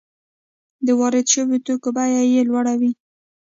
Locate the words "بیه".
1.97-2.21